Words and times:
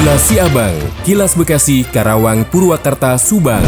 Kilas 0.00 0.32
Siabang, 0.32 0.76
Kilas 1.04 1.36
Bekasi, 1.36 1.84
Karawang, 1.84 2.48
Purwakarta, 2.48 3.20
Subang. 3.20 3.60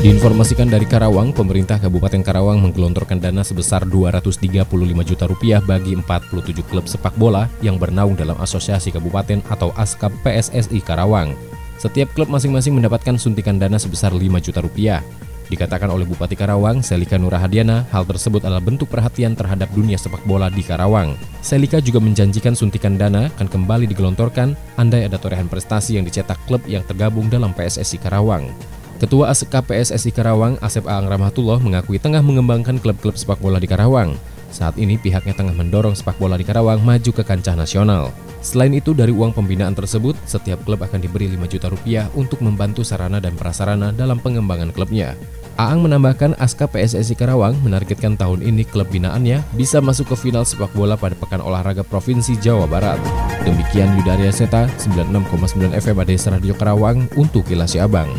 Diinformasikan 0.00 0.64
dari 0.72 0.88
Karawang, 0.88 1.36
pemerintah 1.36 1.76
Kabupaten 1.76 2.24
Karawang 2.24 2.56
menggelontorkan 2.64 3.20
dana 3.20 3.44
sebesar 3.44 3.84
235 3.84 4.64
juta 5.04 5.28
rupiah 5.28 5.60
bagi 5.60 5.92
47 5.92 6.64
klub 6.64 6.88
sepak 6.88 7.20
bola 7.20 7.52
yang 7.60 7.76
bernaung 7.76 8.16
dalam 8.16 8.40
Asosiasi 8.40 8.96
Kabupaten 8.96 9.44
atau 9.52 9.68
ASKAP 9.76 10.24
PSSI 10.24 10.80
Karawang. 10.80 11.36
Setiap 11.76 12.16
klub 12.16 12.32
masing-masing 12.32 12.72
mendapatkan 12.72 13.20
suntikan 13.20 13.60
dana 13.60 13.76
sebesar 13.76 14.08
5 14.08 14.24
juta 14.40 14.64
rupiah. 14.64 15.04
Dikatakan 15.46 15.86
oleh 15.86 16.02
Bupati 16.02 16.34
Karawang, 16.34 16.82
Selika 16.82 17.14
Nurahadiana, 17.14 17.86
hal 17.94 18.02
tersebut 18.02 18.42
adalah 18.42 18.58
bentuk 18.58 18.90
perhatian 18.90 19.38
terhadap 19.38 19.70
dunia 19.70 19.94
sepak 19.94 20.26
bola 20.26 20.50
di 20.50 20.58
Karawang. 20.66 21.14
Selika 21.38 21.78
juga 21.78 22.02
menjanjikan 22.02 22.58
suntikan 22.58 22.98
dana 22.98 23.30
akan 23.38 23.46
kembali 23.46 23.86
digelontorkan 23.86 24.58
andai 24.74 25.06
ada 25.06 25.14
torehan 25.22 25.46
prestasi 25.46 26.02
yang 26.02 26.04
dicetak 26.04 26.38
klub 26.50 26.66
yang 26.66 26.82
tergabung 26.82 27.30
dalam 27.30 27.54
PSSI 27.54 28.02
Karawang. 28.02 28.50
Ketua 28.98 29.30
ASK 29.30 29.52
PSSI 29.52 30.10
Karawang, 30.10 30.58
Asep 30.58 30.82
Aang 30.88 31.06
Rahmatullah 31.06 31.62
mengakui 31.62 32.02
tengah 32.02 32.24
mengembangkan 32.24 32.82
klub-klub 32.82 33.14
sepak 33.14 33.38
bola 33.38 33.62
di 33.62 33.70
Karawang. 33.70 34.18
Saat 34.50 34.80
ini 34.80 34.96
pihaknya 34.96 35.36
tengah 35.36 35.52
mendorong 35.52 35.92
sepak 35.92 36.16
bola 36.16 36.40
di 36.40 36.46
Karawang 36.48 36.80
maju 36.80 37.10
ke 37.12 37.20
kancah 37.20 37.52
nasional. 37.52 38.08
Selain 38.40 38.72
itu, 38.72 38.96
dari 38.96 39.12
uang 39.12 39.36
pembinaan 39.36 39.76
tersebut, 39.76 40.16
setiap 40.24 40.64
klub 40.64 40.80
akan 40.80 40.96
diberi 40.96 41.28
5 41.28 41.44
juta 41.50 41.68
rupiah 41.68 42.08
untuk 42.16 42.40
membantu 42.40 42.80
sarana 42.86 43.20
dan 43.20 43.36
prasarana 43.36 43.92
dalam 43.92 44.16
pengembangan 44.16 44.72
klubnya. 44.72 45.12
Aang 45.56 45.88
menambahkan 45.88 46.36
Aska 46.36 46.68
PSSI 46.68 47.16
Karawang 47.16 47.56
menargetkan 47.64 48.12
tahun 48.12 48.44
ini 48.44 48.68
klub 48.68 48.92
binaannya 48.92 49.40
bisa 49.56 49.80
masuk 49.80 50.12
ke 50.12 50.28
final 50.28 50.44
sepak 50.44 50.68
bola 50.76 51.00
pada 51.00 51.16
Pekan 51.16 51.40
Olahraga 51.40 51.80
Provinsi 51.80 52.36
Jawa 52.36 52.68
Barat. 52.68 53.00
Demikian 53.40 53.96
Yudaria 53.96 54.28
Seta, 54.28 54.68
96,9 54.76 55.72
FM 55.72 55.96
ADS 55.96 56.28
Radio 56.28 56.52
Karawang 56.52 57.08
untuk 57.16 57.48
Kilas 57.48 57.72
Abang. 57.80 58.12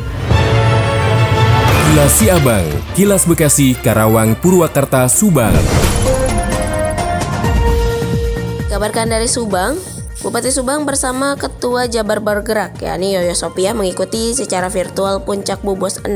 Kilas 1.93 2.17
Abang, 2.25 2.65
Kilas 2.97 3.23
Bekasi, 3.29 3.77
Karawang, 3.85 4.33
Purwakarta, 4.41 5.05
Subang. 5.05 5.53
Kabarkan 8.65 9.13
dari 9.13 9.29
Subang, 9.29 9.77
Bupati 10.17 10.49
Subang 10.49 10.81
bersama 10.81 11.37
Ketua 11.37 11.85
Jabar 11.85 12.17
Bergerak 12.17 12.81
yakni 12.81 13.13
Yoyo 13.13 13.37
Sopia 13.37 13.77
mengikuti 13.77 14.33
secara 14.33 14.65
virtual 14.65 15.21
Puncak 15.21 15.61
Bubos 15.61 16.01
6 16.01 16.09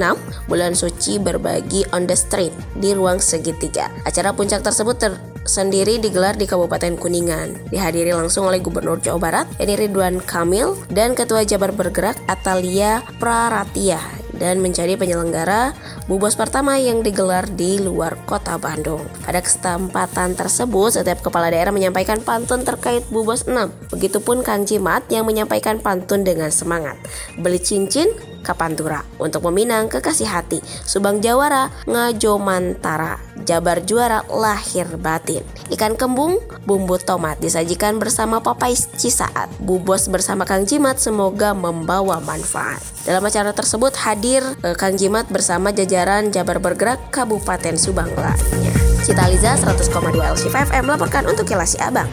Bulan 0.50 0.74
Suci 0.74 1.22
Berbagi 1.22 1.86
on 1.94 2.10
the 2.10 2.18
Street 2.18 2.50
di 2.82 2.98
ruang 2.98 3.22
segitiga. 3.22 3.94
Acara 4.02 4.34
puncak 4.34 4.66
tersebut 4.66 4.98
ter 4.98 5.14
sendiri 5.46 6.02
digelar 6.02 6.34
di 6.34 6.50
Kabupaten 6.50 6.98
Kuningan. 6.98 7.70
Dihadiri 7.70 8.18
langsung 8.18 8.50
oleh 8.50 8.58
Gubernur 8.58 8.98
Jawa 8.98 9.22
Barat, 9.22 9.48
Edi 9.62 9.78
Ridwan 9.78 10.18
Kamil, 10.18 10.74
dan 10.90 11.14
Ketua 11.14 11.46
Jabar 11.46 11.70
Bergerak 11.70 12.18
Atalia 12.26 13.06
Praratia 13.22 14.21
dan 14.42 14.58
menjadi 14.58 14.98
penyelenggara 14.98 15.78
Bubos 16.10 16.34
pertama 16.34 16.82
yang 16.82 17.06
digelar 17.06 17.46
di 17.46 17.78
luar 17.78 18.18
kota 18.26 18.58
Bandung. 18.58 19.06
Pada 19.22 19.38
kesempatan 19.38 20.34
tersebut, 20.34 20.98
setiap 20.98 21.22
kepala 21.22 21.54
daerah 21.54 21.70
menyampaikan 21.70 22.18
pantun 22.26 22.66
terkait 22.66 23.06
Bubos 23.14 23.46
6. 23.46 23.94
Begitupun 23.94 24.42
Kang 24.42 24.66
Jimat 24.66 25.06
yang 25.14 25.30
menyampaikan 25.30 25.78
pantun 25.78 26.26
dengan 26.26 26.50
semangat. 26.50 26.98
Beli 27.38 27.62
cincin, 27.62 28.10
Kapantura 28.42 29.06
untuk 29.22 29.46
meminang 29.50 29.88
kekasih 29.88 30.28
hati. 30.28 30.60
Subang 30.86 31.22
Jawara, 31.22 31.70
Ngajo 31.86 32.42
Mantara, 32.42 33.22
Jabar 33.46 33.82
juara 33.86 34.22
lahir 34.30 34.86
batin. 34.98 35.42
Ikan 35.74 35.98
kembung, 35.98 36.42
bumbu 36.66 37.00
tomat 37.02 37.42
disajikan 37.42 37.98
bersama 37.98 38.44
Popeyes 38.44 38.90
Cisaat. 38.98 39.50
Bubos 39.62 40.10
bersama 40.10 40.46
Kang 40.46 40.68
Jimat 40.68 41.02
semoga 41.02 41.54
membawa 41.56 42.22
manfaat. 42.22 42.82
Dalam 43.02 43.26
acara 43.26 43.50
tersebut 43.56 43.94
hadir 44.06 44.46
eh, 44.62 44.78
Kang 44.78 44.94
Jimat 44.98 45.26
bersama 45.30 45.74
jajaran 45.74 46.30
Jabar 46.30 46.62
Bergerak 46.62 47.10
Kabupaten 47.10 47.78
Subang 47.78 48.14
lainnya. 48.14 48.74
Cita 49.02 49.26
Liza 49.26 49.58
100,2 49.58 50.14
LC5M 50.14 50.86
melaporkan 50.86 51.26
untuk 51.26 51.50
Kilas 51.50 51.74
Abang. 51.82 52.06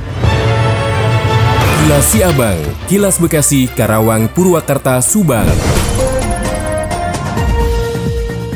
Kilas 1.84 2.10
Abang, 2.24 2.60
Kilas 2.88 3.16
Bekasi, 3.20 3.68
Karawang, 3.68 4.28
Purwakarta, 4.32 5.00
Subang. 5.04 5.48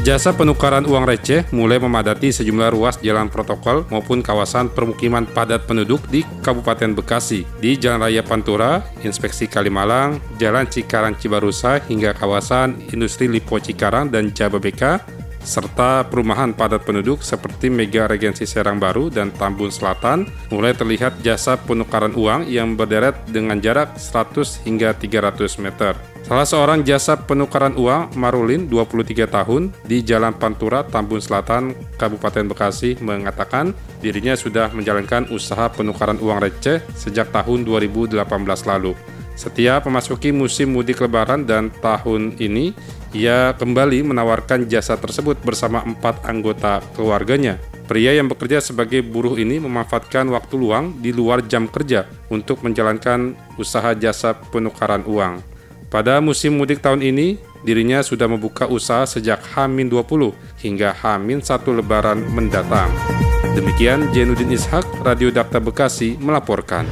Jasa 0.03 0.35
penukaran 0.35 0.83
uang 0.83 1.07
receh 1.07 1.47
mulai 1.55 1.79
memadati 1.79 2.35
sejumlah 2.35 2.75
ruas 2.75 2.99
jalan 3.07 3.31
protokol 3.31 3.87
maupun 3.87 4.19
kawasan 4.19 4.67
permukiman 4.67 5.23
padat 5.31 5.63
penduduk 5.63 6.03
di 6.11 6.27
Kabupaten 6.43 6.91
Bekasi, 6.91 7.47
di 7.63 7.79
Jalan 7.79 8.11
Raya 8.11 8.27
Pantura, 8.27 8.83
Inspeksi 9.07 9.47
Kalimalang, 9.47 10.19
Jalan 10.43 10.67
Cikarang 10.67 11.15
Cibarusa 11.15 11.79
hingga 11.87 12.19
kawasan 12.19 12.83
Industri 12.91 13.31
Lipo 13.31 13.63
Cikarang 13.63 14.11
dan 14.11 14.35
Jababeka, 14.35 15.07
serta 15.43 16.07
perumahan 16.07 16.55
padat 16.55 16.87
penduduk 16.87 17.21
seperti 17.23 17.69
Mega 17.69 18.07
Regensi 18.07 18.47
Serang 18.47 18.79
Baru 18.79 19.11
dan 19.11 19.35
Tambun 19.35 19.71
Selatan, 19.71 20.27
mulai 20.51 20.73
terlihat 20.73 21.21
jasa 21.21 21.59
penukaran 21.59 22.15
uang 22.15 22.47
yang 22.49 22.79
berderet 22.79 23.19
dengan 23.29 23.59
jarak 23.59 23.99
100 23.99 24.63
hingga 24.67 24.95
300 24.95 25.59
meter. 25.59 25.95
Salah 26.23 26.47
seorang 26.47 26.87
jasa 26.87 27.19
penukaran 27.19 27.75
uang, 27.75 28.15
Marulin, 28.15 28.71
23 28.71 29.27
tahun, 29.27 29.75
di 29.83 30.07
Jalan 30.07 30.39
Pantura, 30.39 30.87
Tambun 30.87 31.19
Selatan, 31.19 31.75
Kabupaten 31.99 32.47
Bekasi, 32.47 32.97
mengatakan 33.03 33.75
dirinya 33.99 34.39
sudah 34.39 34.71
menjalankan 34.71 35.29
usaha 35.35 35.67
penukaran 35.75 36.23
uang 36.23 36.39
receh 36.39 36.79
sejak 36.95 37.35
tahun 37.35 37.67
2018 37.67 38.23
lalu. 38.71 38.95
Setiap 39.35 39.89
memasuki 39.91 40.31
musim 40.31 40.71
mudik 40.77 41.03
lebaran 41.03 41.43
dan 41.43 41.75
tahun 41.83 42.39
ini, 42.39 42.77
ia 43.13 43.53
kembali 43.57 44.09
menawarkan 44.09 44.65
jasa 44.69 44.97
tersebut 44.97 45.37
bersama 45.45 45.85
empat 45.85 46.25
anggota 46.25 46.81
keluarganya. 46.97 47.61
Pria 47.85 48.17
yang 48.17 48.33
bekerja 48.33 48.65
sebagai 48.65 49.05
buruh 49.05 49.37
ini 49.37 49.61
memanfaatkan 49.61 50.25
waktu 50.33 50.55
luang 50.57 50.97
di 50.97 51.13
luar 51.13 51.45
jam 51.45 51.69
kerja 51.69 52.09
untuk 52.33 52.65
menjalankan 52.65 53.37
usaha 53.61 53.93
jasa 53.93 54.33
penukaran 54.49 55.05
uang. 55.05 55.45
Pada 55.93 56.25
musim 56.25 56.57
mudik 56.57 56.81
tahun 56.81 57.05
ini, 57.05 57.37
dirinya 57.69 58.01
sudah 58.01 58.25
membuka 58.25 58.65
usaha 58.65 59.05
sejak 59.05 59.45
H-20 59.45 60.33
hingga 60.65 60.97
H-1 60.97 61.69
Lebaran 61.69 62.25
mendatang. 62.33 62.89
Demikian 63.53 64.09
Jenudin 64.17 64.49
Ishak, 64.57 64.89
Radio 65.05 65.29
Dakta 65.29 65.61
Bekasi 65.61 66.17
melaporkan. 66.17 66.89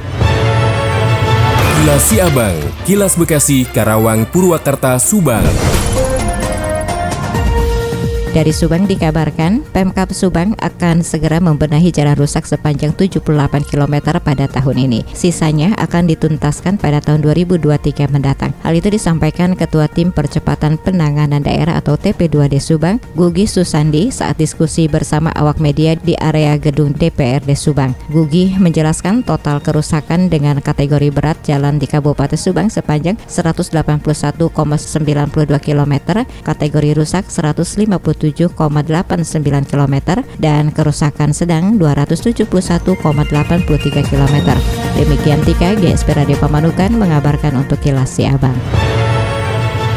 Kilas 1.81 2.13
Abang, 2.21 2.53
Kilas 2.85 3.17
Bekasi, 3.17 3.65
Karawang, 3.65 4.29
Purwakarta, 4.29 5.01
Subang. 5.01 5.49
Dari 8.31 8.55
Subang 8.55 8.87
dikabarkan, 8.87 9.59
Pemkap 9.75 10.15
Subang 10.15 10.55
akan 10.63 11.03
segera 11.03 11.43
membenahi 11.43 11.91
jalan 11.91 12.15
rusak 12.15 12.47
sepanjang 12.47 12.95
78 12.95 13.27
km 13.67 14.15
pada 14.23 14.47
tahun 14.47 14.87
ini. 14.87 15.03
Sisanya 15.11 15.75
akan 15.75 16.07
dituntaskan 16.07 16.79
pada 16.79 17.03
tahun 17.03 17.27
2023 17.27 18.07
mendatang. 18.07 18.55
Hal 18.63 18.71
itu 18.71 18.87
disampaikan 18.87 19.51
Ketua 19.51 19.91
Tim 19.91 20.15
Percepatan 20.15 20.79
Penanganan 20.79 21.43
Daerah 21.43 21.75
atau 21.75 21.99
TP2D 21.99 22.63
Subang, 22.63 23.03
Gugi 23.19 23.51
Susandi 23.51 24.15
saat 24.15 24.39
diskusi 24.39 24.87
bersama 24.87 25.35
awak 25.35 25.59
media 25.59 25.99
di 25.99 26.15
area 26.15 26.55
gedung 26.55 26.95
DPRD 26.95 27.51
Subang. 27.51 27.91
Gugi 28.15 28.55
menjelaskan 28.55 29.27
total 29.27 29.59
kerusakan 29.59 30.31
dengan 30.31 30.63
kategori 30.63 31.11
berat 31.11 31.35
jalan 31.43 31.83
di 31.83 31.83
Kabupaten 31.83 32.39
Subang 32.39 32.71
sepanjang 32.71 33.19
181,92 33.27 34.39
km, 35.59 35.93
kategori 36.47 36.91
rusak 36.95 37.27
150 37.27 38.20
177,89 38.21 39.65
km 39.65 39.95
dan 40.37 40.69
kerusakan 40.69 41.33
sedang 41.33 41.81
271,83 41.81 42.85
km. 44.05 44.35
Demikian 44.93 45.41
Tika 45.41 45.73
GSP 45.73 46.13
Radio 46.13 46.37
Pamanukan 46.37 46.93
mengabarkan 46.93 47.57
untuk 47.57 47.81
Kilas 47.81 48.13
Siabang. 48.13 48.53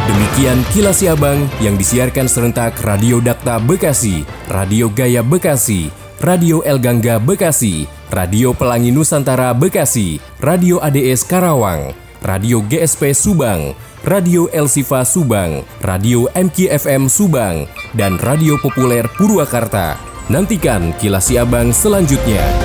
Demikian 0.08 0.64
Kilas 0.72 1.04
Siabang 1.04 1.44
yang 1.60 1.76
disiarkan 1.76 2.24
serentak 2.24 2.80
Radio 2.80 3.20
Dakta 3.20 3.60
Bekasi, 3.60 4.24
Radio 4.48 4.88
Gaya 4.88 5.20
Bekasi, 5.20 5.92
Radio 6.24 6.64
El 6.64 6.80
Gangga 6.80 7.20
Bekasi, 7.20 7.84
Radio 8.08 8.56
Pelangi 8.56 8.94
Nusantara 8.94 9.52
Bekasi, 9.52 10.22
Radio 10.40 10.78
ADS 10.80 11.26
Karawang, 11.26 12.03
Radio 12.24 12.64
GSP 12.64 13.12
Subang, 13.12 13.76
Radio 14.00 14.48
El 14.48 14.64
Sifa 14.64 15.04
Subang, 15.04 15.60
Radio 15.84 16.24
MKFM 16.32 17.04
Subang, 17.04 17.68
dan 17.92 18.16
Radio 18.16 18.56
Populer 18.64 19.04
Purwakarta. 19.12 20.00
Nantikan 20.32 20.96
kilas 20.96 21.28
Abang 21.36 21.68
selanjutnya. 21.68 22.63